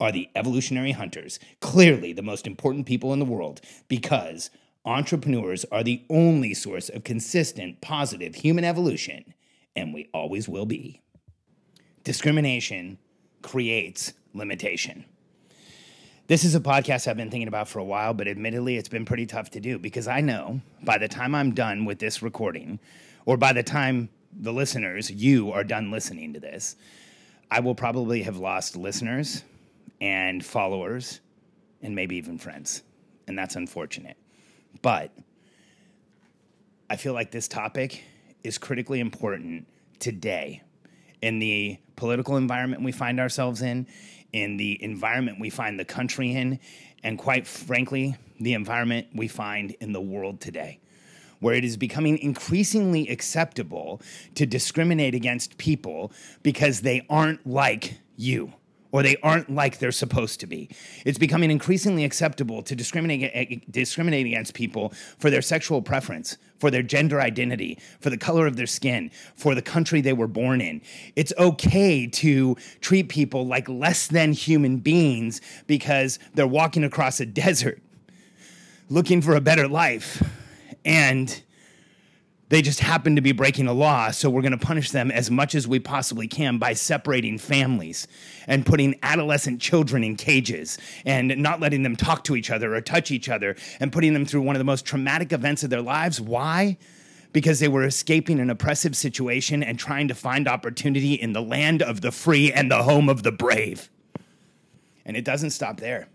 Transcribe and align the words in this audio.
are 0.00 0.10
the 0.10 0.28
evolutionary 0.34 0.92
hunters, 0.92 1.38
clearly 1.60 2.12
the 2.12 2.22
most 2.22 2.46
important 2.46 2.86
people 2.86 3.12
in 3.12 3.18
the 3.18 3.24
world, 3.24 3.60
because 3.88 4.50
entrepreneurs 4.84 5.64
are 5.70 5.84
the 5.84 6.02
only 6.08 6.54
source 6.54 6.88
of 6.88 7.04
consistent, 7.04 7.80
positive 7.80 8.34
human 8.34 8.64
evolution, 8.64 9.34
and 9.76 9.92
we 9.92 10.08
always 10.14 10.48
will 10.48 10.66
be. 10.66 11.02
Discrimination 12.02 12.98
creates 13.42 14.14
limitation. 14.32 15.04
This 16.28 16.44
is 16.44 16.54
a 16.54 16.60
podcast 16.60 17.08
I've 17.08 17.16
been 17.16 17.30
thinking 17.30 17.48
about 17.48 17.68
for 17.68 17.80
a 17.80 17.84
while, 17.84 18.14
but 18.14 18.28
admittedly, 18.28 18.76
it's 18.76 18.88
been 18.88 19.04
pretty 19.04 19.26
tough 19.26 19.50
to 19.50 19.60
do 19.60 19.78
because 19.78 20.06
I 20.06 20.20
know 20.20 20.60
by 20.82 20.96
the 20.96 21.08
time 21.08 21.34
I'm 21.34 21.52
done 21.54 21.84
with 21.84 21.98
this 21.98 22.22
recording, 22.22 22.78
or 23.26 23.36
by 23.36 23.52
the 23.52 23.64
time 23.64 24.08
the 24.32 24.52
listeners, 24.52 25.10
you 25.10 25.50
are 25.50 25.64
done 25.64 25.90
listening 25.90 26.32
to 26.34 26.40
this, 26.40 26.76
I 27.50 27.60
will 27.60 27.74
probably 27.74 28.22
have 28.22 28.36
lost 28.36 28.76
listeners 28.76 29.42
and 30.00 30.44
followers 30.44 31.20
and 31.82 31.94
maybe 31.94 32.16
even 32.16 32.38
friends. 32.38 32.82
And 33.26 33.38
that's 33.38 33.56
unfortunate. 33.56 34.16
But 34.82 35.12
I 36.88 36.96
feel 36.96 37.12
like 37.12 37.30
this 37.30 37.48
topic 37.48 38.02
is 38.42 38.58
critically 38.58 39.00
important 39.00 39.66
today 39.98 40.62
in 41.22 41.38
the 41.38 41.78
political 41.96 42.36
environment 42.36 42.82
we 42.82 42.92
find 42.92 43.20
ourselves 43.20 43.62
in, 43.62 43.86
in 44.32 44.56
the 44.56 44.82
environment 44.82 45.38
we 45.38 45.50
find 45.50 45.78
the 45.78 45.84
country 45.84 46.32
in, 46.32 46.58
and 47.02 47.18
quite 47.18 47.46
frankly, 47.46 48.16
the 48.40 48.54
environment 48.54 49.08
we 49.14 49.28
find 49.28 49.72
in 49.80 49.92
the 49.92 50.00
world 50.00 50.40
today, 50.40 50.80
where 51.40 51.54
it 51.54 51.64
is 51.64 51.76
becoming 51.76 52.16
increasingly 52.18 53.08
acceptable 53.08 54.00
to 54.34 54.46
discriminate 54.46 55.14
against 55.14 55.58
people 55.58 56.10
because 56.42 56.80
they 56.80 57.04
aren't 57.10 57.46
like 57.46 57.98
you 58.16 58.52
or 58.92 59.02
they 59.02 59.16
aren't 59.22 59.52
like 59.54 59.78
they're 59.78 59.92
supposed 59.92 60.40
to 60.40 60.46
be. 60.46 60.68
It's 61.04 61.18
becoming 61.18 61.50
increasingly 61.50 62.04
acceptable 62.04 62.62
to 62.62 62.74
discriminate, 62.74 63.70
discriminate 63.70 64.26
against 64.26 64.54
people 64.54 64.92
for 65.18 65.30
their 65.30 65.42
sexual 65.42 65.82
preference, 65.82 66.36
for 66.58 66.70
their 66.70 66.82
gender 66.82 67.20
identity, 67.20 67.78
for 68.00 68.10
the 68.10 68.18
color 68.18 68.46
of 68.46 68.56
their 68.56 68.66
skin, 68.66 69.10
for 69.34 69.54
the 69.54 69.62
country 69.62 70.00
they 70.00 70.12
were 70.12 70.26
born 70.26 70.60
in. 70.60 70.80
It's 71.16 71.32
okay 71.38 72.06
to 72.06 72.56
treat 72.80 73.08
people 73.08 73.46
like 73.46 73.68
less 73.68 74.06
than 74.06 74.32
human 74.32 74.78
beings 74.78 75.40
because 75.66 76.18
they're 76.34 76.46
walking 76.46 76.84
across 76.84 77.20
a 77.20 77.26
desert 77.40 77.80
looking 78.90 79.22
for 79.22 79.36
a 79.36 79.40
better 79.40 79.68
life. 79.68 80.22
And 80.84 81.42
they 82.50 82.62
just 82.62 82.80
happen 82.80 83.14
to 83.14 83.22
be 83.22 83.30
breaking 83.30 83.68
a 83.68 83.72
law, 83.72 84.10
so 84.10 84.28
we're 84.28 84.42
going 84.42 84.50
to 84.50 84.58
punish 84.58 84.90
them 84.90 85.12
as 85.12 85.30
much 85.30 85.54
as 85.54 85.68
we 85.68 85.78
possibly 85.78 86.26
can 86.26 86.58
by 86.58 86.72
separating 86.72 87.38
families 87.38 88.08
and 88.48 88.66
putting 88.66 88.98
adolescent 89.04 89.60
children 89.60 90.02
in 90.02 90.16
cages 90.16 90.76
and 91.06 91.36
not 91.38 91.60
letting 91.60 91.84
them 91.84 91.94
talk 91.94 92.24
to 92.24 92.34
each 92.34 92.50
other 92.50 92.74
or 92.74 92.80
touch 92.80 93.12
each 93.12 93.28
other 93.28 93.54
and 93.78 93.92
putting 93.92 94.14
them 94.14 94.26
through 94.26 94.42
one 94.42 94.56
of 94.56 94.60
the 94.60 94.64
most 94.64 94.84
traumatic 94.84 95.32
events 95.32 95.62
of 95.62 95.70
their 95.70 95.80
lives. 95.80 96.20
Why? 96.20 96.76
Because 97.32 97.60
they 97.60 97.68
were 97.68 97.84
escaping 97.84 98.40
an 98.40 98.50
oppressive 98.50 98.96
situation 98.96 99.62
and 99.62 99.78
trying 99.78 100.08
to 100.08 100.14
find 100.14 100.48
opportunity 100.48 101.14
in 101.14 101.32
the 101.32 101.42
land 101.42 101.82
of 101.82 102.00
the 102.00 102.10
free 102.10 102.52
and 102.52 102.68
the 102.68 102.82
home 102.82 103.08
of 103.08 103.22
the 103.22 103.32
brave. 103.32 103.88
And 105.06 105.16
it 105.16 105.24
doesn't 105.24 105.50
stop 105.50 105.78
there 105.78 106.08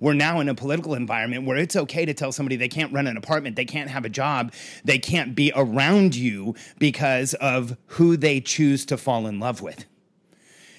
we're 0.00 0.14
now 0.14 0.40
in 0.40 0.48
a 0.48 0.54
political 0.54 0.94
environment 0.94 1.44
where 1.44 1.56
it's 1.56 1.76
okay 1.76 2.04
to 2.04 2.14
tell 2.14 2.32
somebody 2.32 2.56
they 2.56 2.68
can't 2.68 2.92
rent 2.92 3.08
an 3.08 3.16
apartment, 3.16 3.56
they 3.56 3.64
can't 3.64 3.90
have 3.90 4.04
a 4.04 4.08
job, 4.08 4.52
they 4.84 4.98
can't 4.98 5.34
be 5.34 5.52
around 5.54 6.14
you 6.14 6.54
because 6.78 7.34
of 7.34 7.76
who 7.86 8.16
they 8.16 8.40
choose 8.40 8.86
to 8.86 8.96
fall 8.96 9.26
in 9.26 9.40
love 9.40 9.60
with. 9.60 9.84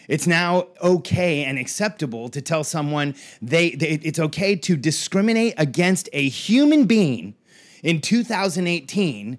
It's 0.08 0.25
now 0.25 0.69
okay 0.81 1.44
and 1.44 1.59
acceptable 1.59 2.29
to 2.29 2.41
tell 2.41 2.63
someone 2.63 3.13
they, 3.41 3.72
they 3.72 4.00
it's 4.02 4.18
okay 4.18 4.56
to 4.56 4.75
discriminate 4.75 5.53
against 5.58 6.09
a 6.13 6.28
human 6.28 6.85
being 6.85 7.35
in 7.84 8.02
2018 8.02 9.38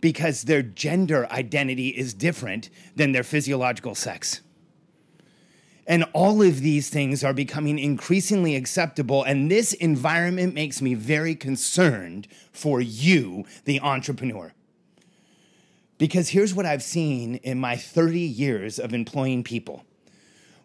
because 0.00 0.42
their 0.42 0.62
gender 0.62 1.26
identity 1.30 1.88
is 1.88 2.14
different 2.14 2.70
than 2.94 3.12
their 3.12 3.24
physiological 3.24 3.94
sex. 3.94 4.42
And 5.86 6.04
all 6.12 6.42
of 6.42 6.60
these 6.60 6.90
things 6.90 7.24
are 7.24 7.34
becoming 7.34 7.78
increasingly 7.78 8.54
acceptable. 8.54 9.24
And 9.24 9.50
this 9.50 9.72
environment 9.72 10.54
makes 10.54 10.80
me 10.80 10.94
very 10.94 11.34
concerned 11.34 12.28
for 12.52 12.80
you, 12.80 13.44
the 13.64 13.80
entrepreneur. 13.80 14.52
Because 15.98 16.28
here's 16.28 16.54
what 16.54 16.66
I've 16.66 16.82
seen 16.82 17.36
in 17.36 17.58
my 17.58 17.76
30 17.76 18.20
years 18.20 18.78
of 18.78 18.94
employing 18.94 19.44
people. 19.44 19.84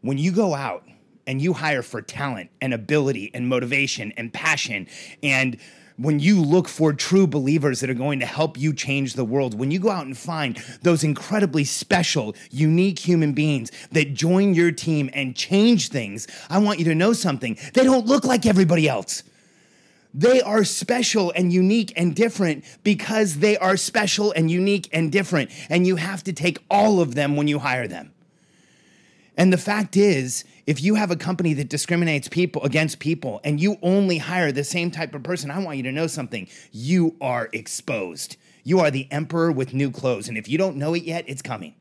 When 0.01 0.17
you 0.17 0.31
go 0.31 0.53
out 0.53 0.87
and 1.25 1.41
you 1.41 1.53
hire 1.53 1.81
for 1.81 2.01
talent 2.01 2.49
and 2.61 2.73
ability 2.73 3.31
and 3.33 3.47
motivation 3.47 4.13
and 4.17 4.31
passion 4.31 4.87
and 5.21 5.57
when 5.97 6.19
you 6.19 6.41
look 6.41 6.67
for 6.67 6.93
true 6.93 7.27
believers 7.27 7.79
that 7.79 7.89
are 7.89 7.95
going 7.95 8.19
to 8.19 8.25
help 8.25 8.57
you 8.57 8.73
change 8.73 9.13
the 9.13 9.25
world, 9.25 9.57
when 9.57 9.71
you 9.71 9.79
go 9.79 9.89
out 9.89 10.05
and 10.05 10.17
find 10.17 10.57
those 10.83 11.03
incredibly 11.03 11.63
special, 11.63 12.35
unique 12.51 12.99
human 12.99 13.33
beings 13.33 13.71
that 13.91 14.13
join 14.13 14.53
your 14.53 14.71
team 14.71 15.09
and 15.13 15.35
change 15.35 15.89
things, 15.89 16.27
I 16.49 16.59
want 16.59 16.79
you 16.79 16.85
to 16.85 16.95
know 16.95 17.13
something. 17.13 17.57
They 17.73 17.83
don't 17.83 18.05
look 18.05 18.23
like 18.23 18.45
everybody 18.45 18.87
else. 18.87 19.23
They 20.13 20.41
are 20.41 20.63
special 20.63 21.31
and 21.35 21.51
unique 21.51 21.93
and 21.95 22.15
different 22.15 22.63
because 22.83 23.37
they 23.37 23.57
are 23.57 23.77
special 23.77 24.31
and 24.31 24.49
unique 24.49 24.89
and 24.93 25.11
different. 25.11 25.51
And 25.69 25.85
you 25.85 25.95
have 25.97 26.23
to 26.23 26.33
take 26.33 26.59
all 26.71 27.01
of 27.01 27.13
them 27.13 27.35
when 27.35 27.47
you 27.47 27.59
hire 27.59 27.87
them. 27.87 28.13
And 29.37 29.53
the 29.53 29.57
fact 29.57 29.95
is, 29.95 30.43
if 30.65 30.81
you 30.81 30.95
have 30.95 31.11
a 31.11 31.15
company 31.15 31.53
that 31.53 31.69
discriminates 31.69 32.27
people 32.27 32.63
against 32.63 32.99
people 32.99 33.39
and 33.43 33.61
you 33.61 33.77
only 33.83 34.17
hire 34.17 34.51
the 34.51 34.63
same 34.63 34.89
type 34.89 35.13
of 35.13 35.21
person, 35.21 35.51
I 35.51 35.59
want 35.59 35.77
you 35.77 35.83
to 35.83 35.91
know 35.91 36.07
something. 36.07 36.47
You 36.71 37.15
are 37.21 37.47
exposed. 37.53 38.37
You 38.63 38.79
are 38.79 38.89
the 38.89 39.07
emperor 39.11 39.51
with 39.51 39.75
new 39.75 39.91
clothes. 39.91 40.27
And 40.27 40.37
if 40.37 40.49
you 40.49 40.57
don't 40.57 40.75
know 40.75 40.95
it 40.95 41.03
yet, 41.03 41.23
it's 41.27 41.43
coming. 41.43 41.75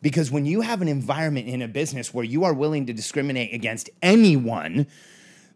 Because 0.00 0.30
when 0.30 0.46
you 0.46 0.62
have 0.62 0.82
an 0.82 0.88
environment 0.88 1.46
in 1.46 1.62
a 1.62 1.68
business 1.68 2.12
where 2.12 2.24
you 2.24 2.42
are 2.42 2.54
willing 2.54 2.86
to 2.86 2.92
discriminate 2.92 3.54
against 3.54 3.90
anyone, 4.02 4.86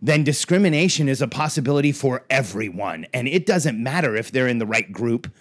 then 0.02 0.22
discrimination 0.22 1.08
is 1.08 1.22
a 1.22 1.26
possibility 1.26 1.90
for 1.92 2.24
everyone. 2.28 3.06
And 3.14 3.26
it 3.26 3.46
doesn't 3.46 3.82
matter 3.82 4.14
if 4.14 4.30
they're 4.30 4.46
in 4.46 4.58
the 4.58 4.66
right 4.66 4.92
group 4.92 5.32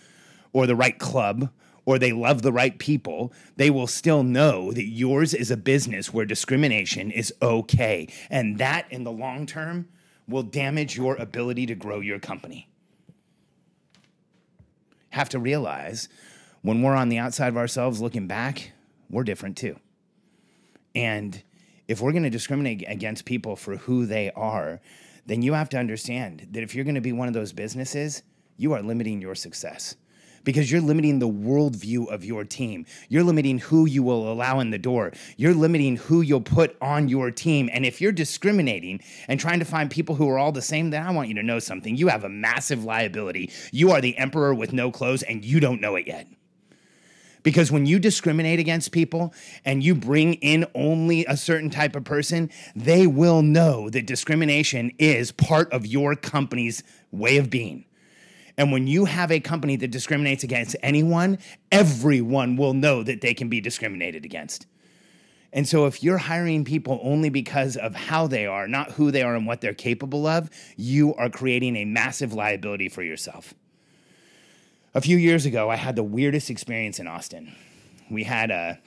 or 0.54 0.66
the 0.66 0.76
right 0.76 0.98
club 0.98 1.50
or 1.86 2.00
they 2.00 2.12
love 2.12 2.42
the 2.42 2.52
right 2.52 2.78
people, 2.80 3.32
they 3.56 3.70
will 3.70 3.88
still 3.88 4.24
know 4.24 4.72
that 4.72 4.86
yours 4.86 5.34
is 5.34 5.52
a 5.52 5.58
business 5.58 6.14
where 6.14 6.26
discrimination 6.26 7.12
is 7.12 7.34
okay. 7.42 8.08
And 8.30 8.58
that 8.58 8.92
in 8.92 9.04
the 9.04 9.12
long 9.12 9.46
term 9.46 9.88
will 10.28 10.44
damage 10.44 10.98
your 10.98 11.16
ability 11.16 11.68
to 11.68 11.76
grow 11.76 12.00
your 12.00 12.20
company. 12.20 12.68
Have 15.10 15.30
to 15.30 15.40
realize 15.40 16.10
when 16.62 16.82
we're 16.82 16.96
on 16.96 17.10
the 17.10 17.20
outside 17.20 17.50
of 17.50 17.58
ourselves 17.58 18.02
looking 18.02 18.28
back, 18.28 18.72
we're 19.10 19.24
different 19.24 19.56
too. 19.56 19.80
And 20.96 21.42
if 21.88 22.02
we're 22.02 22.12
going 22.12 22.24
to 22.24 22.30
discriminate 22.30 22.84
against 22.88 23.26
people 23.26 23.56
for 23.56 23.78
who 23.78 24.08
they 24.08 24.32
are, 24.32 24.82
then 25.28 25.42
you 25.42 25.54
have 25.54 25.70
to 25.70 25.78
understand 25.78 26.48
that 26.52 26.64
if 26.64 26.74
you're 26.74 26.84
going 26.84 26.96
to 26.96 27.02
be 27.02 27.12
one 27.12 27.28
of 27.28 27.34
those 27.34 27.54
businesses, 27.54 28.24
you 28.58 28.74
are 28.74 28.82
limiting 28.82 29.22
your 29.22 29.36
success 29.36 29.96
because 30.46 30.72
you're 30.72 30.80
limiting 30.80 31.20
the 31.20 31.28
worldview 31.28 32.08
of 32.08 32.24
your 32.24 32.46
team. 32.46 32.86
You're 33.10 33.24
limiting 33.24 33.60
who 33.60 33.86
you 33.86 34.02
will 34.04 34.32
allow 34.32 34.62
in 34.62 34.70
the 34.70 34.78
door. 34.78 35.12
You're 35.36 35.54
limiting 35.54 35.98
who 35.98 36.22
you'll 36.22 36.40
put 36.40 36.78
on 36.80 37.10
your 37.10 37.32
team. 37.32 37.70
And 37.74 37.86
if 37.86 38.00
you're 38.00 38.14
discriminating 38.14 39.02
and 39.28 39.40
trying 39.40 39.60
to 39.60 39.66
find 39.66 39.92
people 39.92 40.16
who 40.16 40.30
are 40.30 40.38
all 40.38 40.54
the 40.54 40.62
same, 40.62 40.92
then 40.92 41.06
I 41.06 41.12
want 41.12 41.28
you 41.28 41.36
to 41.36 41.44
know 41.44 41.60
something. 41.60 41.98
You 41.98 42.08
have 42.08 42.24
a 42.24 42.30
massive 42.30 42.86
liability. 42.86 43.52
You 43.74 43.92
are 43.92 44.00
the 44.00 44.18
emperor 44.18 44.54
with 44.54 44.72
no 44.72 44.92
clothes 44.92 45.24
and 45.24 45.44
you 45.44 45.60
don't 45.60 45.82
know 45.82 45.96
it 45.96 46.08
yet. 46.08 46.28
Because 47.44 47.72
when 47.72 47.86
you 47.86 48.00
discriminate 48.00 48.58
against 48.58 48.92
people 48.92 49.32
and 49.66 49.84
you 49.84 49.94
bring 49.94 50.34
in 50.36 50.66
only 50.74 51.26
a 51.26 51.38
certain 51.38 51.70
type 51.70 51.96
of 51.96 52.04
person, 52.04 52.50
they 52.76 53.06
will 53.06 53.44
know 53.44 53.88
that 53.92 54.08
discrimination 54.08 54.92
is 54.98 55.32
part 55.32 55.72
of 55.72 55.86
your 55.86 56.16
company's 56.16 56.82
way 57.12 57.38
of 57.38 57.52
being. 57.52 57.86
And 58.58 58.72
when 58.72 58.88
you 58.88 59.06
have 59.06 59.32
a 59.32 59.40
company 59.40 59.76
that 59.78 59.92
discriminates 59.92 60.44
against 60.44 60.76
anyone, 60.82 61.40
everyone 61.72 62.56
will 62.56 62.74
know 62.74 63.04
that 63.04 63.22
they 63.22 63.34
can 63.34 63.50
be 63.50 63.60
discriminated 63.60 64.24
against. 64.26 64.66
And 65.52 65.68
so, 65.68 65.86
if 65.86 66.04
you're 66.04 66.18
hiring 66.18 66.66
people 66.66 67.00
only 67.02 67.30
because 67.30 67.78
of 67.78 67.96
how 67.96 68.28
they 68.28 68.46
are, 68.46 68.68
not 68.68 68.92
who 68.92 69.10
they 69.12 69.24
are 69.24 69.36
and 69.36 69.48
what 69.48 69.62
they're 69.62 69.74
capable 69.74 70.28
of, 70.28 70.50
you 70.76 71.16
are 71.16 71.30
creating 71.30 71.78
a 71.78 71.86
massive 71.86 72.34
liability 72.34 72.90
for 72.90 73.04
yourself. 73.04 73.54
A 74.94 75.02
few 75.02 75.18
years 75.18 75.46
ago, 75.46 75.70
I 75.70 75.78
had 75.78 75.96
the 75.96 76.04
weirdest 76.04 76.50
experience 76.50 77.00
in 77.00 77.08
Austin. 77.08 77.56
We 78.10 78.24
had 78.24 78.52
a 78.52 78.80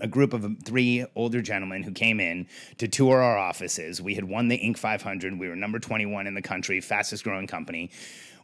a 0.00 0.06
group 0.06 0.32
of 0.32 0.46
three 0.64 1.04
older 1.16 1.42
gentlemen 1.42 1.82
who 1.82 1.90
came 1.90 2.20
in 2.20 2.46
to 2.78 2.88
tour 2.88 3.20
our 3.20 3.36
offices. 3.36 4.00
We 4.00 4.14
had 4.14 4.24
won 4.24 4.48
the 4.48 4.58
Inc. 4.58 4.78
500. 4.78 5.38
We 5.38 5.48
were 5.48 5.56
number 5.56 5.78
21 5.78 6.26
in 6.26 6.34
the 6.34 6.42
country, 6.42 6.80
fastest 6.80 7.24
growing 7.24 7.46
company. 7.46 7.90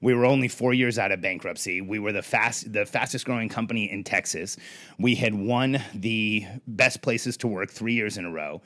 We 0.04 0.12
were 0.12 0.26
only 0.26 0.48
four 0.48 0.74
years 0.74 0.98
out 0.98 1.12
of 1.12 1.22
bankruptcy. 1.22 1.80
We 1.80 1.98
were 1.98 2.12
the 2.12 2.20
fast, 2.20 2.70
the 2.70 2.84
fastest 2.84 3.24
growing 3.24 3.48
company 3.48 3.90
in 3.90 4.04
Texas. 4.04 4.58
We 4.98 5.14
had 5.14 5.32
won 5.32 5.82
the 5.94 6.44
best 6.66 7.00
places 7.00 7.38
to 7.38 7.48
work 7.48 7.70
three 7.70 7.94
years 7.94 8.18
in 8.18 8.26
a 8.26 8.30
row, 8.30 8.60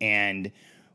and 0.00 0.50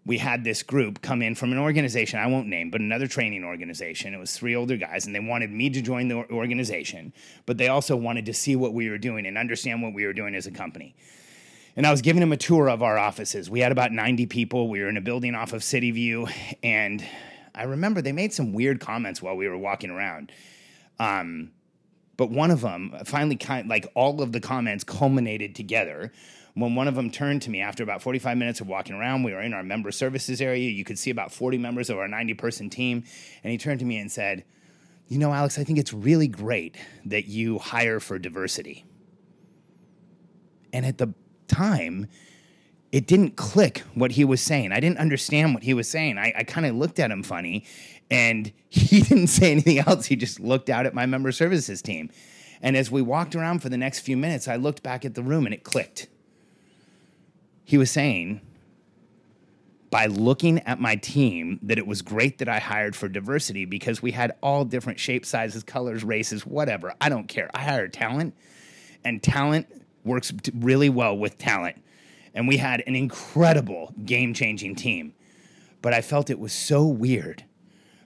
we 0.06 0.18
had 0.18 0.44
this 0.44 0.64
group 0.64 1.02
come 1.02 1.22
in 1.22 1.34
from 1.34 1.54
an 1.54 1.60
organization 1.60 2.20
I 2.20 2.28
won't 2.28 2.48
name, 2.48 2.72
but 2.72 2.82
another 2.82 3.08
training 3.08 3.46
organization. 3.46 4.14
It 4.14 4.18
was 4.18 4.36
three 4.36 4.54
older 4.54 4.76
guys, 4.76 5.06
and 5.06 5.16
they 5.16 5.22
wanted 5.22 5.50
me 5.50 5.70
to 5.70 5.82
join 5.82 6.10
the 6.10 6.30
organization, 6.30 7.14
but 7.46 7.58
they 7.58 7.70
also 7.70 7.96
wanted 7.96 8.26
to 8.26 8.34
see 8.34 8.58
what 8.58 8.74
we 8.74 8.90
were 8.90 8.98
doing 8.98 9.26
and 9.26 9.38
understand 9.38 9.82
what 9.82 9.94
we 9.94 10.06
were 10.06 10.12
doing 10.12 10.36
as 10.36 10.46
a 10.46 10.52
company. 10.52 10.94
And 11.78 11.88
I 11.88 11.92
was 11.92 12.02
giving 12.02 12.20
them 12.20 12.34
a 12.34 12.38
tour 12.38 12.70
of 12.70 12.84
our 12.84 12.98
offices. 12.98 13.50
We 13.50 13.62
had 13.62 13.72
about 13.72 13.94
90 13.94 14.26
people. 14.26 14.68
We 14.68 14.82
were 14.82 14.90
in 14.90 14.98
a 14.98 15.02
building 15.02 15.36
off 15.36 15.54
of 15.54 15.64
City 15.64 15.92
View, 15.92 16.28
and 16.62 17.02
I 17.56 17.64
remember 17.64 18.02
they 18.02 18.12
made 18.12 18.34
some 18.34 18.54
weird 18.54 18.80
comments 18.80 19.22
while 19.22 19.36
we 19.36 19.48
were 19.48 19.58
walking 19.58 19.90
around. 19.90 20.32
Um, 21.00 21.52
but 22.18 22.30
one 22.30 22.52
of 22.52 22.62
them 22.62 22.96
finally 23.06 23.36
kind 23.36 23.68
like 23.68 23.92
all 23.96 24.22
of 24.22 24.32
the 24.32 24.40
comments 24.40 24.84
culminated 24.84 25.56
together 25.56 26.12
when 26.56 26.74
one 26.74 26.88
of 26.88 26.96
them 26.96 27.12
turned 27.12 27.42
to 27.44 27.50
me 27.50 27.60
after 27.60 27.84
about 27.84 28.02
45 28.02 28.38
minutes 28.38 28.62
of 28.62 28.68
walking 28.68 28.96
around, 28.96 29.24
we 29.24 29.34
were 29.34 29.42
in 29.42 29.54
our 29.54 29.62
member 29.64 29.92
services 29.92 30.40
area. 30.42 30.70
You 30.70 30.86
could 30.86 30.98
see 30.98 31.12
about 31.12 31.32
40 31.34 31.58
members 31.58 31.90
of 31.90 31.98
our 31.98 32.08
90 32.08 32.34
person 32.36 32.70
team. 32.70 33.04
And 33.44 33.52
he 33.52 33.58
turned 33.58 33.80
to 33.82 33.86
me 33.86 33.98
and 33.98 34.10
said, 34.10 34.46
You 35.10 35.20
know, 35.20 35.34
Alex, 35.34 35.60
I 35.60 35.66
think 35.66 35.78
it's 35.78 35.94
really 35.94 36.30
great 36.30 36.78
that 37.06 37.26
you 37.26 37.60
hire 37.60 38.00
for 38.00 38.18
diversity. 38.18 38.86
And 40.72 40.86
at 40.86 40.98
the 40.98 41.14
time, 41.48 42.08
it 42.96 43.08
didn't 43.08 43.36
click 43.36 43.80
what 43.94 44.12
he 44.12 44.24
was 44.24 44.42
saying. 44.42 44.72
I 44.72 44.80
didn't 44.80 45.00
understand 45.00 45.54
what 45.54 45.64
he 45.64 45.74
was 45.74 45.90
saying. 45.90 46.18
I, 46.18 46.34
I 46.38 46.44
kind 46.44 46.66
of 46.66 46.76
looked 46.76 47.00
at 47.00 47.12
him 47.12 47.24
funny, 47.24 47.66
and 48.10 48.52
he 48.70 49.02
didn't 49.02 49.28
say 49.28 49.52
anything 49.52 49.80
else. 49.80 50.06
He 50.06 50.16
just 50.16 50.40
looked 50.40 50.70
out 50.70 50.86
at 50.86 50.94
my 50.94 51.06
member 51.06 51.32
services 51.32 51.82
team. 51.82 52.10
And 52.62 52.78
as 52.78 52.90
we 52.90 53.02
walked 53.02 53.36
around 53.36 53.60
for 53.60 53.70
the 53.70 53.78
next 53.78 54.00
few 54.00 54.18
minutes, 54.18 54.48
I 54.48 54.56
looked 54.56 54.82
back 54.82 55.06
at 55.06 55.14
the 55.14 55.22
room 55.22 55.46
and 55.46 55.54
it 55.54 55.64
clicked 55.64 56.08
he 57.66 57.78
was 57.78 57.92
saying 57.92 58.40
by 59.90 60.06
looking 60.06 60.60
at 60.60 60.80
my 60.80 60.96
team 60.96 61.60
that 61.64 61.78
it 61.78 61.88
was 61.88 62.02
great 62.02 62.38
that 62.38 62.48
I 62.48 62.60
hired 62.60 62.96
for 62.96 63.08
diversity 63.08 63.66
because 63.66 64.02
we 64.02 64.12
had 64.12 64.34
all 64.42 64.66
different 64.66 65.00
shapes, 65.00 65.30
sizes, 65.30 65.64
colors, 65.64 66.04
races, 66.04 66.46
whatever. 66.46 66.94
I 67.02 67.10
don't 67.10 67.28
care. 67.28 67.50
I 67.54 67.64
hired 67.64 67.92
talent, 67.92 68.36
and 69.04 69.22
talent 69.22 69.68
works 70.04 70.32
really 70.54 70.90
well 70.90 71.18
with 71.18 71.38
talent. 71.38 71.82
And 72.36 72.48
we 72.48 72.58
had 72.58 72.84
an 72.86 72.96
incredible 72.96 73.96
game 74.06 74.34
changing 74.36 74.76
team. 74.76 75.16
But 75.82 75.94
I 75.94 76.02
felt 76.02 76.30
it 76.30 76.40
was 76.40 76.54
so 76.54 76.86
weird 76.86 77.44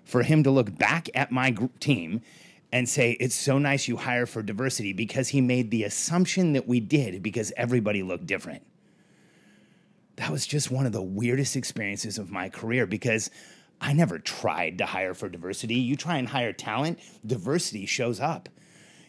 for 0.06 0.24
him 0.24 0.44
to 0.44 0.52
look 0.52 0.78
back 0.78 1.10
at 1.14 1.32
my 1.32 1.56
team 1.82 2.22
and 2.72 2.88
say, 2.88 3.18
It's 3.20 3.36
so 3.36 3.58
nice 3.58 3.88
you 3.88 3.98
hire 3.98 4.26
for 4.26 4.42
diversity 4.42 4.94
because 4.94 5.30
he 5.30 5.42
made 5.42 5.72
the 5.72 5.84
assumption 5.84 6.54
that 6.54 6.68
we 6.68 6.80
did 6.80 7.22
because 7.22 7.52
everybody 7.58 8.04
looked 8.04 8.28
different 8.28 8.64
that 10.20 10.32
was 10.32 10.46
just 10.46 10.70
one 10.70 10.86
of 10.86 10.92
the 10.92 11.02
weirdest 11.02 11.56
experiences 11.56 12.18
of 12.18 12.30
my 12.30 12.50
career 12.50 12.86
because 12.86 13.32
I 13.80 13.94
never 13.94 14.20
tried 14.20 14.80
to 14.80 14.86
hire 14.86 15.14
for 15.14 15.30
diversity. 15.30 15.76
You 15.76 15.96
try 15.96 16.18
and 16.18 16.28
hire 16.28 16.52
talent, 16.52 17.00
diversity 17.26 17.86
shows 17.86 18.20
up. 18.20 18.50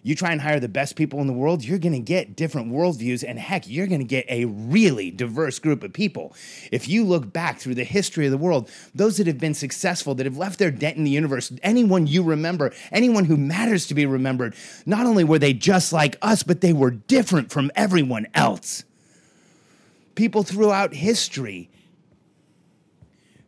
You 0.03 0.15
try 0.15 0.33
and 0.33 0.41
hire 0.41 0.61
the 0.61 0.69
best 0.69 0.97
people 0.97 1.21
in 1.21 1.27
the 1.27 1.33
world, 1.33 1.65
you're 1.65 1.79
gonna 1.79 1.99
get 1.99 2.37
different 2.37 2.73
worldviews, 2.73 3.25
and 3.27 3.39
heck, 3.39 3.69
you're 3.69 3.87
gonna 3.87 4.05
get 4.05 4.27
a 4.29 4.47
really 4.47 5.11
diverse 5.11 5.59
group 5.59 5.83
of 5.83 5.93
people. 5.93 6.35
If 6.73 6.89
you 6.89 7.05
look 7.05 7.33
back 7.33 7.59
through 7.59 7.75
the 7.75 7.85
history 7.85 8.27
of 8.27 8.31
the 8.31 8.39
world, 8.39 8.71
those 8.95 9.17
that 9.19 9.27
have 9.27 9.39
been 9.39 9.55
successful, 9.55 10.15
that 10.17 10.27
have 10.27 10.39
left 10.39 10.59
their 10.59 10.71
dent 10.71 10.97
in 10.97 11.05
the 11.05 11.11
universe, 11.11 11.53
anyone 11.63 12.07
you 12.07 12.23
remember, 12.23 12.73
anyone 12.93 13.25
who 13.25 13.37
matters 13.37 13.87
to 13.89 13.95
be 13.95 14.07
remembered, 14.07 14.55
not 14.87 15.07
only 15.07 15.25
were 15.25 15.39
they 15.39 15.53
just 15.53 15.93
like 15.93 16.17
us, 16.23 16.43
but 16.43 16.61
they 16.61 16.73
were 16.73 16.91
different 16.91 17.51
from 17.51 17.71
everyone 17.75 18.27
else 18.35 18.85
people 20.21 20.43
throughout 20.43 20.93
history 20.93 21.71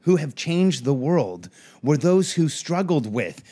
who 0.01 0.17
have 0.17 0.35
changed 0.35 0.85
the 0.85 0.95
world 0.95 1.51
were 1.83 1.99
those 1.99 2.33
who 2.33 2.49
struggled 2.49 3.07
with 3.07 3.43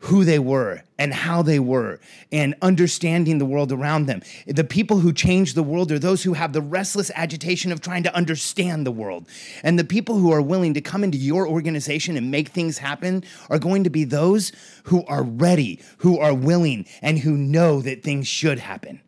who 0.00 0.24
they 0.24 0.38
were 0.38 0.82
and 0.96 1.12
how 1.12 1.42
they 1.42 1.58
were 1.58 1.98
and 2.30 2.54
understanding 2.62 3.38
the 3.38 3.44
world 3.44 3.72
around 3.72 4.06
them. 4.06 4.22
The 4.46 4.64
people 4.64 5.00
who 5.00 5.12
change 5.12 5.54
the 5.54 5.62
world 5.62 5.90
are 5.90 5.98
those 5.98 6.22
who 6.22 6.34
have 6.34 6.52
the 6.52 6.60
restless 6.60 7.10
agitation 7.14 7.72
of 7.72 7.80
trying 7.80 8.04
to 8.04 8.14
understand 8.14 8.86
the 8.86 8.92
world. 8.92 9.26
And 9.62 9.78
the 9.78 9.84
people 9.84 10.16
who 10.16 10.32
are 10.32 10.42
willing 10.42 10.74
to 10.74 10.80
come 10.80 11.02
into 11.02 11.18
your 11.18 11.48
organization 11.48 12.16
and 12.16 12.30
make 12.30 12.50
things 12.50 12.78
happen 12.78 13.24
are 13.50 13.58
going 13.58 13.84
to 13.84 13.90
be 13.90 14.04
those 14.04 14.52
who 14.84 15.04
are 15.06 15.24
ready, 15.24 15.80
who 15.98 16.18
are 16.18 16.34
willing, 16.34 16.86
and 17.02 17.18
who 17.18 17.32
know 17.36 17.80
that 17.80 18.02
things 18.02 18.28
should 18.28 18.60
happen. 18.60 19.00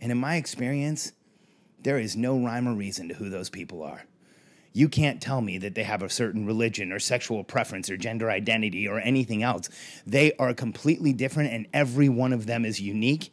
And 0.00 0.10
in 0.10 0.18
my 0.18 0.36
experience, 0.36 1.12
there 1.82 1.98
is 1.98 2.16
no 2.16 2.38
rhyme 2.38 2.66
or 2.66 2.74
reason 2.74 3.08
to 3.08 3.14
who 3.14 3.28
those 3.28 3.50
people 3.50 3.82
are. 3.82 4.04
You 4.72 4.88
can't 4.88 5.20
tell 5.20 5.40
me 5.40 5.58
that 5.58 5.74
they 5.74 5.82
have 5.82 6.02
a 6.02 6.08
certain 6.08 6.46
religion 6.46 6.92
or 6.92 6.98
sexual 6.98 7.42
preference 7.42 7.90
or 7.90 7.96
gender 7.96 8.30
identity 8.30 8.86
or 8.86 9.00
anything 9.00 9.42
else. 9.42 9.68
They 10.06 10.32
are 10.34 10.54
completely 10.54 11.12
different, 11.12 11.52
and 11.52 11.66
every 11.72 12.08
one 12.08 12.32
of 12.32 12.46
them 12.46 12.64
is 12.64 12.80
unique. 12.80 13.32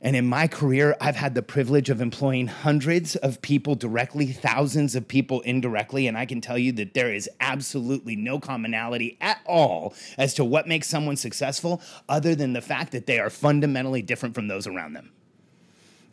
And 0.00 0.16
in 0.16 0.26
my 0.26 0.48
career, 0.48 0.96
I've 1.00 1.16
had 1.16 1.34
the 1.34 1.42
privilege 1.42 1.88
of 1.88 2.02
employing 2.02 2.46
hundreds 2.46 3.16
of 3.16 3.40
people 3.40 3.74
directly, 3.74 4.26
thousands 4.26 4.94
of 4.94 5.08
people 5.08 5.40
indirectly. 5.42 6.06
And 6.06 6.18
I 6.18 6.26
can 6.26 6.42
tell 6.42 6.58
you 6.58 6.72
that 6.72 6.92
there 6.92 7.12
is 7.12 7.28
absolutely 7.40 8.14
no 8.14 8.38
commonality 8.38 9.16
at 9.22 9.40
all 9.46 9.94
as 10.18 10.34
to 10.34 10.44
what 10.44 10.68
makes 10.68 10.88
someone 10.88 11.16
successful, 11.16 11.80
other 12.06 12.34
than 12.34 12.52
the 12.52 12.60
fact 12.60 12.92
that 12.92 13.06
they 13.06 13.18
are 13.18 13.30
fundamentally 13.30 14.02
different 14.02 14.34
from 14.34 14.48
those 14.48 14.66
around 14.66 14.92
them. 14.92 15.10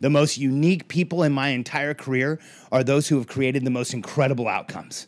The 0.02 0.10
most 0.10 0.36
unique 0.36 0.88
people 0.88 1.22
in 1.22 1.32
my 1.32 1.50
entire 1.50 1.94
career 1.94 2.40
are 2.72 2.82
those 2.82 3.06
who 3.06 3.18
have 3.18 3.28
created 3.28 3.64
the 3.64 3.70
most 3.70 3.94
incredible 3.94 4.48
outcomes. 4.48 5.06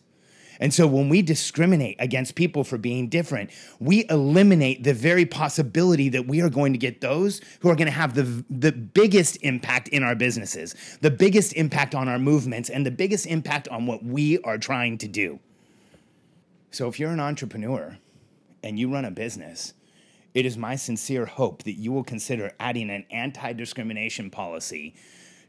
And 0.60 0.72
so 0.72 0.86
when 0.86 1.08
we 1.08 1.20
discriminate 1.20 1.96
against 1.98 2.36
people 2.36 2.62
for 2.62 2.78
being 2.78 3.08
different, 3.08 3.50
we 3.80 4.06
eliminate 4.08 4.84
the 4.84 4.94
very 4.94 5.26
possibility 5.26 6.08
that 6.10 6.28
we 6.28 6.40
are 6.42 6.48
going 6.48 6.72
to 6.74 6.78
get 6.78 7.00
those 7.00 7.40
who 7.58 7.70
are 7.70 7.74
going 7.74 7.88
to 7.88 7.92
have 7.92 8.14
the, 8.14 8.44
the 8.48 8.70
biggest 8.70 9.36
impact 9.42 9.88
in 9.88 10.04
our 10.04 10.14
businesses, 10.14 10.76
the 11.00 11.10
biggest 11.10 11.54
impact 11.54 11.96
on 11.96 12.08
our 12.08 12.20
movements, 12.20 12.70
and 12.70 12.86
the 12.86 12.92
biggest 12.92 13.26
impact 13.26 13.66
on 13.70 13.86
what 13.86 14.04
we 14.04 14.38
are 14.42 14.58
trying 14.58 14.96
to 14.98 15.08
do. 15.08 15.40
So 16.70 16.86
if 16.86 17.00
you're 17.00 17.10
an 17.10 17.18
entrepreneur 17.18 17.98
and 18.62 18.78
you 18.78 18.92
run 18.92 19.04
a 19.04 19.10
business, 19.10 19.74
it 20.34 20.44
is 20.44 20.58
my 20.58 20.74
sincere 20.74 21.26
hope 21.26 21.62
that 21.62 21.74
you 21.74 21.92
will 21.92 22.04
consider 22.04 22.52
adding 22.58 22.90
an 22.90 23.06
anti 23.10 23.52
discrimination 23.52 24.30
policy 24.30 24.94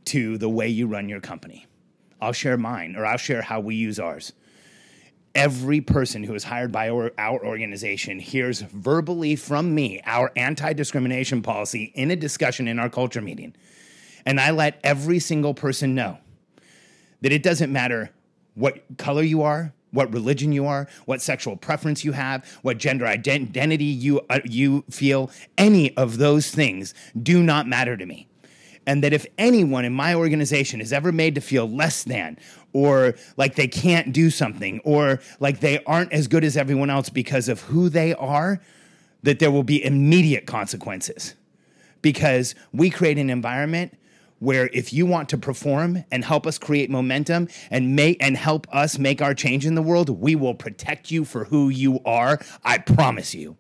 to 0.05 0.37
the 0.37 0.47
way 0.49 0.67
you 0.67 0.85
run 0.87 1.09
your 1.09 1.19
company. 1.19 1.65
I'll 2.21 2.33
share 2.33 2.57
mine, 2.57 2.95
or 2.95 3.05
I'll 3.05 3.17
share 3.17 3.41
how 3.41 3.59
we 3.59 3.75
use 3.75 3.99
ours. 3.99 4.31
Every 5.33 5.81
person 5.81 6.23
who 6.23 6.33
is 6.33 6.45
hired 6.45 6.71
by 6.71 6.89
our, 6.89 7.11
our 7.17 7.45
organization 7.45 8.19
hears 8.19 8.61
verbally 8.61 9.35
from 9.35 9.75
me 9.75 10.01
our 10.05 10.31
anti 10.35 10.71
discrimination 10.73 11.41
policy 11.41 11.91
in 11.95 12.11
a 12.11 12.15
discussion 12.15 12.67
in 12.67 12.79
our 12.79 12.89
culture 12.89 13.21
meeting. 13.21 13.55
And 14.25 14.39
I 14.39 14.51
let 14.51 14.79
every 14.83 15.19
single 15.19 15.53
person 15.53 15.93
know 15.93 16.19
that 17.21 17.31
it 17.31 17.43
doesn't 17.43 17.71
matter 17.71 18.11
what 18.53 18.83
color 18.97 19.23
you 19.23 19.41
are, 19.41 19.73
what 19.95 20.13
religion 20.13 20.51
you 20.51 20.65
are, 20.65 20.87
what 21.05 21.21
sexual 21.21 21.55
preference 21.55 22.03
you 22.03 22.11
have, 22.11 22.45
what 22.61 22.77
gender 22.77 23.07
identity 23.07 23.85
you 23.85 24.21
uh, 24.29 24.39
you 24.43 24.83
feel. 24.89 25.31
Any 25.57 25.95
of 25.97 26.17
those 26.17 26.51
things 26.51 26.93
do 27.21 27.41
not 27.41 27.67
matter 27.67 27.97
to 27.97 28.05
me. 28.05 28.27
And 28.87 29.03
that 29.03 29.13
if 29.13 29.25
anyone 29.37 29.83
in 29.83 29.93
my 29.93 30.13
organization 30.13 30.79
is 30.79 30.93
ever 30.93 31.11
made 31.11 31.33
to 31.35 31.41
feel 31.41 31.67
less 31.67 32.03
than 32.03 32.37
or 32.71 33.15
like 33.35 33.55
they 33.55 33.67
can't 33.67 34.13
do 34.13 34.29
something 34.29 34.79
or 34.83 35.21
like 35.39 35.59
they 35.59 35.83
aren't 35.85 36.13
as 36.13 36.27
good 36.27 36.43
as 36.43 36.55
everyone 36.55 36.91
else 36.91 37.09
because 37.09 37.49
of 37.49 37.61
who 37.61 37.89
they 37.89 38.13
are, 38.13 38.61
that 39.23 39.39
there 39.39 39.49
will 39.49 39.63
be 39.63 39.83
immediate 39.83 40.45
consequences. 40.45 41.33
Because 42.03 42.53
we 42.71 42.91
create 42.91 43.17
an 43.17 43.31
environment 43.31 43.97
where 44.39 44.69
if 44.73 44.91
you 44.91 45.05
want 45.05 45.29
to 45.29 45.37
perform 45.37 46.03
and 46.11 46.23
help 46.23 46.45
us 46.45 46.57
create 46.57 46.89
momentum 46.89 47.47
and 47.71 47.95
make 47.95 48.17
and 48.19 48.35
help 48.37 48.67
us 48.73 48.99
make 48.99 49.21
our 49.21 49.33
change 49.33 49.65
in 49.65 49.75
the 49.75 49.81
world, 49.81 50.09
we 50.09 50.35
will 50.35 50.53
protect 50.53 51.11
you 51.11 51.25
for 51.25 51.45
who 51.45 51.69
you 51.69 51.99
are. 52.05 52.39
I 52.63 52.77
promise 52.79 53.33
you. 53.33 53.57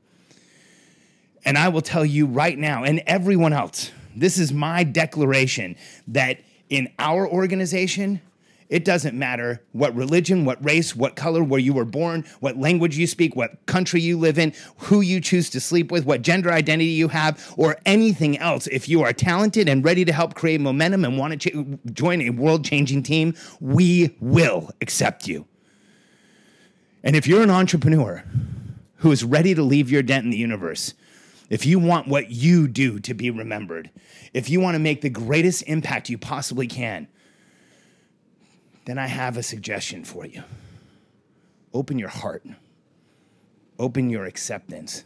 And 1.45 1.57
I 1.57 1.69
will 1.69 1.81
tell 1.81 2.05
you 2.05 2.25
right 2.25 2.57
now 2.57 2.83
and 2.83 3.01
everyone 3.05 3.53
else, 3.53 3.91
this 4.15 4.37
is 4.37 4.51
my 4.51 4.83
declaration 4.83 5.75
that 6.07 6.39
in 6.69 6.91
our 6.97 7.27
organization, 7.27 8.21
it 8.67 8.83
doesn't 8.83 9.17
matter 9.17 9.61
what 9.73 9.95
religion, 9.95 10.43
what 10.43 10.63
race, 10.65 10.95
what 10.95 11.15
color, 11.15 11.43
where 11.43 11.59
you 11.59 11.73
were 11.73 11.85
born, 11.85 12.25
what 12.39 12.57
language 12.57 12.97
you 12.97 13.05
speak, 13.05 13.35
what 13.35 13.63
country 13.67 14.01
you 14.01 14.17
live 14.17 14.39
in, 14.39 14.53
who 14.77 15.01
you 15.01 15.21
choose 15.21 15.49
to 15.51 15.59
sleep 15.59 15.91
with, 15.91 16.05
what 16.05 16.23
gender 16.23 16.51
identity 16.51 16.89
you 16.89 17.07
have, 17.09 17.53
or 17.57 17.77
anything 17.85 18.37
else. 18.39 18.65
If 18.67 18.89
you 18.89 19.03
are 19.03 19.13
talented 19.13 19.69
and 19.69 19.85
ready 19.85 20.03
to 20.05 20.11
help 20.11 20.33
create 20.33 20.61
momentum 20.61 21.05
and 21.05 21.17
want 21.17 21.39
to 21.39 21.49
ch- 21.49 21.93
join 21.93 22.21
a 22.21 22.31
world 22.31 22.65
changing 22.65 23.03
team, 23.03 23.35
we 23.59 24.15
will 24.19 24.71
accept 24.81 25.27
you. 25.27 25.45
And 27.03 27.15
if 27.15 27.27
you're 27.27 27.43
an 27.43 27.51
entrepreneur 27.51 28.23
who 28.97 29.11
is 29.11 29.23
ready 29.23 29.53
to 29.53 29.61
leave 29.61 29.91
your 29.91 30.01
dent 30.01 30.25
in 30.25 30.31
the 30.31 30.37
universe, 30.37 30.95
if 31.51 31.67
you 31.67 31.77
want 31.77 32.07
what 32.07 32.31
you 32.31 32.67
do 32.67 32.99
to 33.01 33.13
be 33.13 33.29
remembered, 33.29 33.91
if 34.33 34.49
you 34.49 34.59
want 34.59 34.73
to 34.73 34.79
make 34.79 35.01
the 35.01 35.09
greatest 35.11 35.61
impact 35.67 36.09
you 36.09 36.17
possibly 36.17 36.65
can, 36.65 37.07
then 38.85 38.97
I 38.97 39.07
have 39.07 39.37
a 39.37 39.43
suggestion 39.43 40.03
for 40.03 40.25
you. 40.25 40.43
Open 41.73 41.99
your 41.99 42.09
heart, 42.09 42.45
open 43.77 44.09
your 44.09 44.25
acceptance, 44.25 45.03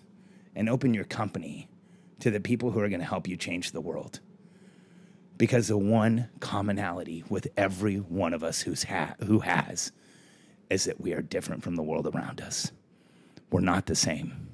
and 0.56 0.70
open 0.70 0.94
your 0.94 1.06
company 1.06 1.68
to 2.20 2.30
the 2.30 2.40
people 2.40 2.72
who 2.72 2.80
are 2.80 2.90
going 2.90 3.00
to 3.00 3.06
help 3.06 3.28
you 3.28 3.38
change 3.38 3.72
the 3.72 3.82
world. 3.82 4.20
Because 5.38 5.70
the 5.70 5.78
one 5.78 6.30
commonality 6.42 7.24
with 7.30 7.48
every 7.56 7.96
one 7.96 8.34
of 8.34 8.44
us 8.44 8.62
who's 8.62 8.84
ha- 8.84 9.16
who 9.26 9.40
has 9.40 9.92
is 10.70 10.84
that 10.84 11.00
we 11.00 11.14
are 11.14 11.22
different 11.22 11.64
from 11.64 11.76
the 11.76 11.84
world 11.84 12.08
around 12.08 12.42
us. 12.42 12.72
We're 13.50 13.62
not 13.62 13.86
the 13.86 13.96
same 13.96 14.50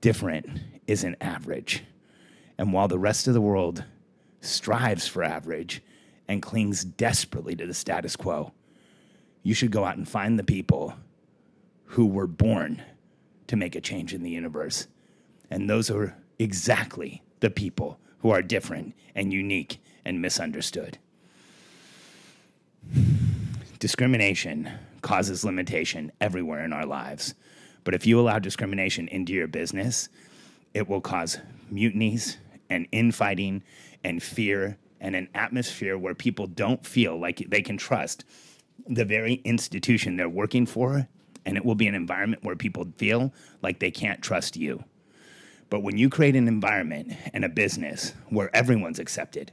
different 0.00 0.46
isn't 0.86 1.16
average. 1.20 1.84
And 2.58 2.72
while 2.72 2.88
the 2.88 2.98
rest 2.98 3.28
of 3.28 3.34
the 3.34 3.40
world 3.40 3.84
strives 4.40 5.06
for 5.06 5.22
average 5.22 5.82
and 6.30 6.40
clings 6.40 6.84
desperately 6.84 7.56
to 7.56 7.66
the 7.66 7.74
status 7.74 8.14
quo, 8.14 8.52
you 9.42 9.52
should 9.52 9.72
go 9.72 9.84
out 9.84 9.96
and 9.96 10.08
find 10.08 10.38
the 10.38 10.44
people 10.44 10.94
who 11.86 12.06
were 12.06 12.28
born 12.28 12.80
to 13.48 13.56
make 13.56 13.74
a 13.74 13.80
change 13.80 14.14
in 14.14 14.22
the 14.22 14.30
universe. 14.30 14.86
And 15.50 15.68
those 15.68 15.90
are 15.90 16.16
exactly 16.38 17.24
the 17.40 17.50
people 17.50 17.98
who 18.20 18.30
are 18.30 18.42
different 18.42 18.94
and 19.16 19.32
unique 19.32 19.82
and 20.04 20.22
misunderstood. 20.22 20.98
Discrimination 23.80 24.70
causes 25.02 25.44
limitation 25.44 26.12
everywhere 26.20 26.64
in 26.64 26.72
our 26.72 26.86
lives. 26.86 27.34
But 27.82 27.94
if 27.94 28.06
you 28.06 28.20
allow 28.20 28.38
discrimination 28.38 29.08
into 29.08 29.32
your 29.32 29.48
business, 29.48 30.08
it 30.74 30.88
will 30.88 31.00
cause 31.00 31.40
mutinies 31.72 32.36
and 32.68 32.86
infighting 32.92 33.64
and 34.04 34.22
fear 34.22 34.78
and 35.00 35.16
an 35.16 35.28
atmosphere 35.34 35.96
where 35.96 36.14
people 36.14 36.46
don't 36.46 36.84
feel 36.84 37.18
like 37.18 37.46
they 37.48 37.62
can 37.62 37.76
trust 37.76 38.24
the 38.86 39.04
very 39.04 39.34
institution 39.44 40.16
they're 40.16 40.28
working 40.28 40.66
for. 40.66 41.08
And 41.46 41.56
it 41.56 41.64
will 41.64 41.74
be 41.74 41.86
an 41.86 41.94
environment 41.94 42.44
where 42.44 42.56
people 42.56 42.86
feel 42.96 43.32
like 43.62 43.80
they 43.80 43.90
can't 43.90 44.20
trust 44.20 44.56
you. 44.56 44.84
But 45.70 45.82
when 45.82 45.96
you 45.96 46.10
create 46.10 46.36
an 46.36 46.48
environment 46.48 47.12
and 47.32 47.44
a 47.44 47.48
business 47.48 48.12
where 48.28 48.54
everyone's 48.54 48.98
accepted, 48.98 49.52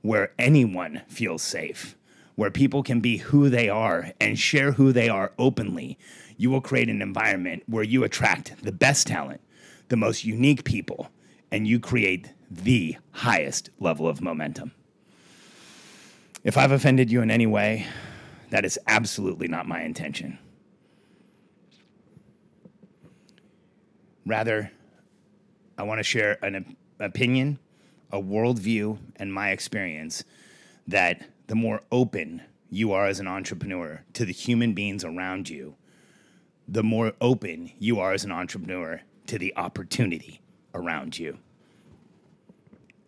where 0.00 0.32
anyone 0.38 1.02
feels 1.08 1.42
safe, 1.42 1.96
where 2.36 2.50
people 2.50 2.82
can 2.82 3.00
be 3.00 3.18
who 3.18 3.50
they 3.50 3.68
are 3.68 4.12
and 4.20 4.38
share 4.38 4.72
who 4.72 4.92
they 4.92 5.08
are 5.08 5.32
openly, 5.38 5.98
you 6.38 6.48
will 6.48 6.62
create 6.62 6.88
an 6.88 7.02
environment 7.02 7.62
where 7.66 7.84
you 7.84 8.02
attract 8.02 8.62
the 8.62 8.72
best 8.72 9.06
talent, 9.06 9.42
the 9.88 9.96
most 9.96 10.24
unique 10.24 10.64
people, 10.64 11.10
and 11.50 11.66
you 11.66 11.78
create 11.78 12.32
the 12.50 12.96
highest 13.12 13.70
level 13.78 14.08
of 14.08 14.20
momentum. 14.20 14.72
If 16.42 16.56
I've 16.56 16.72
offended 16.72 17.10
you 17.10 17.22
in 17.22 17.30
any 17.30 17.46
way, 17.46 17.86
that 18.50 18.64
is 18.64 18.78
absolutely 18.86 19.46
not 19.46 19.68
my 19.68 19.82
intention. 19.82 20.38
Rather, 24.26 24.70
I 25.78 25.82
want 25.84 25.98
to 25.98 26.04
share 26.04 26.38
an 26.44 26.76
opinion, 26.98 27.58
a 28.10 28.20
worldview, 28.20 28.98
and 29.16 29.32
my 29.32 29.50
experience 29.50 30.24
that 30.86 31.22
the 31.46 31.54
more 31.54 31.82
open 31.92 32.42
you 32.68 32.92
are 32.92 33.06
as 33.06 33.20
an 33.20 33.26
entrepreneur 33.26 34.02
to 34.14 34.24
the 34.24 34.32
human 34.32 34.72
beings 34.74 35.04
around 35.04 35.48
you, 35.48 35.74
the 36.68 36.82
more 36.82 37.12
open 37.20 37.72
you 37.78 37.98
are 38.00 38.12
as 38.12 38.24
an 38.24 38.32
entrepreneur 38.32 39.00
to 39.26 39.38
the 39.38 39.52
opportunity 39.56 40.40
around 40.74 41.18
you. 41.18 41.38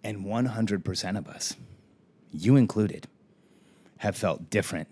And 0.04 0.24
100% 0.24 1.18
of 1.18 1.28
us, 1.28 1.56
you 2.30 2.56
included, 2.56 3.06
have 3.98 4.16
felt 4.16 4.50
different 4.50 4.88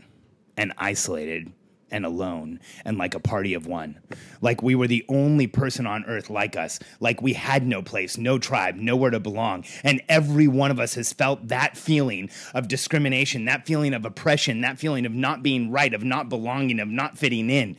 and 0.56 0.72
isolated 0.78 1.52
and 1.90 2.04
alone 2.06 2.60
and 2.84 2.96
like 2.96 3.14
a 3.14 3.20
party 3.20 3.54
of 3.54 3.66
one. 3.66 3.98
Like 4.40 4.62
we 4.62 4.74
were 4.74 4.86
the 4.86 5.04
only 5.08 5.46
person 5.46 5.86
on 5.86 6.04
earth 6.04 6.30
like 6.30 6.56
us. 6.56 6.78
Like 7.00 7.20
we 7.20 7.32
had 7.32 7.66
no 7.66 7.82
place, 7.82 8.16
no 8.16 8.38
tribe, 8.38 8.76
nowhere 8.76 9.10
to 9.10 9.20
belong. 9.20 9.64
And 9.82 10.00
every 10.08 10.46
one 10.46 10.70
of 10.70 10.78
us 10.78 10.94
has 10.94 11.12
felt 11.12 11.48
that 11.48 11.76
feeling 11.76 12.30
of 12.54 12.68
discrimination, 12.68 13.46
that 13.46 13.66
feeling 13.66 13.94
of 13.94 14.04
oppression, 14.04 14.60
that 14.60 14.78
feeling 14.78 15.06
of 15.06 15.12
not 15.12 15.42
being 15.42 15.70
right, 15.70 15.92
of 15.92 16.04
not 16.04 16.28
belonging, 16.28 16.80
of 16.80 16.88
not 16.88 17.18
fitting 17.18 17.50
in. 17.50 17.76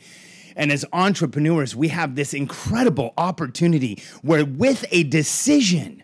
And 0.54 0.70
as 0.70 0.84
entrepreneurs, 0.92 1.74
we 1.74 1.88
have 1.88 2.14
this 2.14 2.34
incredible 2.34 3.14
opportunity 3.16 4.02
where, 4.20 4.44
with 4.44 4.84
a 4.90 5.04
decision, 5.04 6.02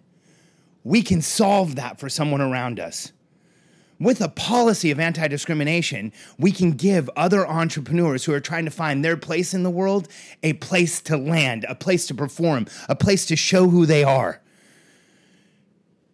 we 0.84 1.02
can 1.02 1.20
solve 1.20 1.76
that 1.76 1.98
for 1.98 2.08
someone 2.08 2.40
around 2.40 2.80
us. 2.80 3.12
With 4.00 4.20
a 4.20 4.28
policy 4.28 4.92
of 4.92 5.00
anti 5.00 5.26
discrimination, 5.26 6.12
we 6.38 6.52
can 6.52 6.72
give 6.72 7.10
other 7.16 7.46
entrepreneurs 7.46 8.24
who 8.24 8.32
are 8.32 8.40
trying 8.40 8.64
to 8.64 8.70
find 8.70 9.04
their 9.04 9.16
place 9.16 9.52
in 9.52 9.64
the 9.64 9.70
world 9.70 10.08
a 10.42 10.52
place 10.54 11.00
to 11.02 11.16
land, 11.16 11.66
a 11.68 11.74
place 11.74 12.06
to 12.06 12.14
perform, 12.14 12.66
a 12.88 12.94
place 12.94 13.26
to 13.26 13.36
show 13.36 13.68
who 13.68 13.86
they 13.86 14.04
are. 14.04 14.40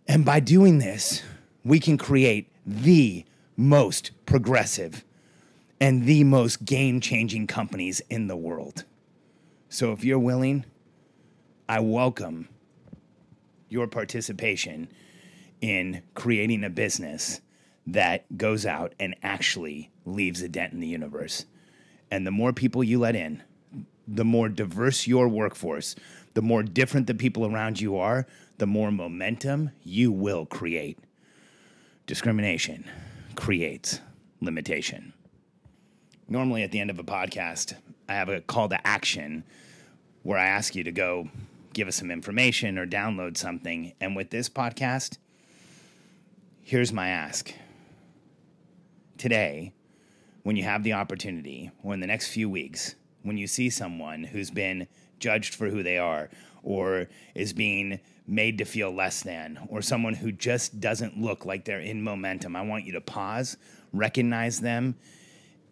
And 0.09 0.25
by 0.25 0.41
doing 0.41 0.79
this, 0.79 1.23
we 1.63 1.79
can 1.79 1.99
create 1.99 2.51
the 2.67 3.25
most 3.57 4.11
progressive, 4.27 5.05
and 5.81 6.07
the 6.07 6.25
most 6.25 6.65
game 6.65 7.01
changing 7.01 7.47
companies 7.47 8.01
in 8.09 8.27
the 8.27 8.37
world. 8.37 8.85
So 9.69 9.93
if 9.93 10.05
you're 10.05 10.19
willing, 10.19 10.65
I 11.69 11.81
welcome 11.81 12.49
your 13.75 13.87
participation 13.87 14.89
in 15.61 16.03
creating 16.15 16.65
a 16.65 16.71
business 16.71 17.43
that 17.87 18.25
goes 18.39 18.65
out 18.65 18.95
and 18.99 19.15
actually 19.23 19.91
leaves 20.07 20.41
a 20.41 20.49
dent 20.49 20.73
in 20.73 20.81
the 20.81 20.89
universe. 20.89 21.45
And 22.11 22.27
the 22.27 22.31
more 22.31 22.53
people 22.53 22.83
you 22.83 22.99
let 22.99 23.15
in, 23.15 23.43
the 24.09 24.25
more 24.25 24.49
diverse 24.49 25.07
your 25.07 25.29
workforce, 25.29 25.95
the 26.33 26.43
more 26.43 26.63
different 26.63 27.07
the 27.07 27.15
people 27.15 27.45
around 27.45 27.81
you 27.81 27.99
are, 27.99 28.27
the 28.59 28.67
more 28.67 28.91
momentum 28.91 29.71
you 29.83 30.11
will 30.11 30.47
create. 30.47 30.99
Discrimination 32.07 32.89
creates 33.35 34.01
limitation 34.41 35.13
normally 36.29 36.63
at 36.63 36.73
the 36.73 36.81
end 36.81 36.91
of 36.91 36.99
a 36.99 37.05
podcast, 37.05 37.75
I 38.09 38.15
have 38.15 38.29
a 38.29 38.41
call 38.41 38.69
to 38.69 38.87
action 38.87 39.45
where 40.23 40.39
I 40.39 40.47
ask 40.47 40.75
you 40.75 40.85
to 40.85 40.93
go 40.93 41.29
give 41.75 41.89
us 41.89 41.97
some 41.97 42.11
information 42.11 42.79
or 42.79 42.87
download 42.87 43.37
something. 43.37 43.93
And 44.01 44.17
with 44.17 44.31
this 44.31 44.49
podcast, 44.49 45.19
here's 46.63 46.93
my 46.93 47.09
ask. 47.09 47.53
Today, 49.19 49.75
when 50.43 50.57
you 50.57 50.63
have 50.63 50.83
the 50.83 50.93
opportunity, 50.93 51.71
or 51.83 51.95
in 51.95 52.01
the 52.01 52.07
next 52.07 52.29
few 52.29 52.49
weeks, 52.49 52.95
when 53.23 53.37
you 53.37 53.47
see 53.47 53.71
someone 53.71 54.25
who's 54.25 54.51
been 54.51 54.87
judged 55.19 55.55
for 55.55 55.69
who 55.69 55.83
they 55.83 55.99
are, 55.99 56.31
or 56.63 57.09
is 57.35 57.53
being 57.53 58.01
made 58.27 58.59
to 58.59 58.65
feel 58.65 58.91
less 58.91 59.23
than, 59.23 59.59
or 59.69 59.83
someone 59.83 60.15
who 60.15 60.33
just 60.33 60.81
doesn't 60.81 61.21
look 61.21 61.45
like 61.45 61.65
they're 61.65 61.81
in 61.81 62.03
momentum, 62.03 62.57
I 62.57 62.63
want 62.63 62.85
you 62.85 62.93
to 62.93 63.01
pause, 63.01 63.57
recognize 63.93 64.61
them, 64.61 64.97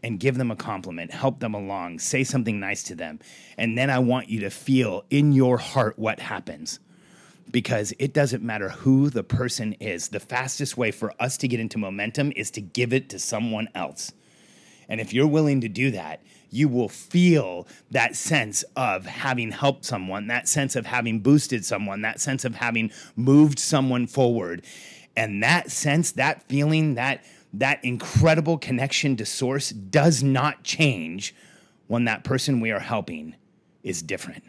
and 0.02 0.18
give 0.18 0.36
them 0.36 0.50
a 0.50 0.56
compliment, 0.56 1.12
help 1.12 1.40
them 1.40 1.54
along, 1.54 1.98
say 1.98 2.24
something 2.24 2.58
nice 2.58 2.82
to 2.84 2.94
them. 2.94 3.20
And 3.56 3.78
then 3.78 3.90
I 3.90 3.98
want 4.00 4.28
you 4.28 4.40
to 4.40 4.50
feel 4.50 5.04
in 5.10 5.32
your 5.32 5.58
heart 5.58 5.98
what 5.98 6.20
happens. 6.20 6.80
Because 7.50 7.92
it 7.98 8.14
doesn't 8.14 8.42
matter 8.42 8.70
who 8.70 9.10
the 9.10 9.22
person 9.22 9.74
is. 9.74 10.08
The 10.08 10.20
fastest 10.20 10.76
way 10.76 10.90
for 10.90 11.12
us 11.20 11.36
to 11.38 11.48
get 11.48 11.60
into 11.60 11.76
momentum 11.76 12.32
is 12.34 12.50
to 12.52 12.60
give 12.60 12.92
it 12.92 13.10
to 13.10 13.18
someone 13.18 13.68
else. 13.74 14.12
And 14.88 15.00
if 15.00 15.12
you're 15.12 15.26
willing 15.26 15.60
to 15.60 15.68
do 15.68 15.90
that, 15.90 16.22
you 16.50 16.68
will 16.68 16.88
feel 16.88 17.66
that 17.90 18.14
sense 18.14 18.62
of 18.76 19.06
having 19.06 19.50
helped 19.50 19.84
someone, 19.84 20.26
that 20.28 20.48
sense 20.48 20.76
of 20.76 20.86
having 20.86 21.20
boosted 21.20 21.64
someone, 21.64 22.02
that 22.02 22.20
sense 22.20 22.44
of 22.44 22.54
having 22.54 22.90
moved 23.16 23.58
someone 23.58 24.06
forward. 24.06 24.62
And 25.16 25.42
that 25.42 25.70
sense, 25.70 26.12
that 26.12 26.42
feeling, 26.48 26.94
that 26.94 27.24
that 27.52 27.84
incredible 27.84 28.58
connection 28.58 29.16
to 29.16 29.26
source 29.26 29.70
does 29.70 30.22
not 30.22 30.62
change 30.62 31.34
when 31.86 32.04
that 32.04 32.24
person 32.24 32.60
we 32.60 32.70
are 32.70 32.80
helping 32.80 33.34
is 33.82 34.02
different. 34.02 34.44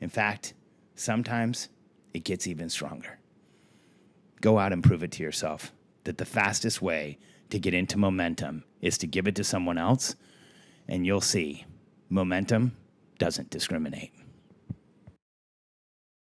In 0.00 0.08
fact, 0.08 0.54
sometimes 0.94 1.68
it 2.12 2.24
gets 2.24 2.46
even 2.46 2.68
stronger. 2.68 3.18
Go 4.40 4.58
out 4.58 4.72
and 4.72 4.82
prove 4.82 5.02
it 5.02 5.12
to 5.12 5.22
yourself 5.22 5.72
that 6.04 6.18
the 6.18 6.24
fastest 6.24 6.82
way 6.82 7.18
to 7.50 7.58
get 7.58 7.74
into 7.74 7.98
momentum 7.98 8.64
is 8.80 8.98
to 8.98 9.06
give 9.06 9.26
it 9.26 9.36
to 9.36 9.44
someone 9.44 9.78
else, 9.78 10.16
and 10.88 11.06
you'll 11.06 11.20
see 11.20 11.64
momentum 12.08 12.76
doesn't 13.18 13.50
discriminate. 13.50 14.12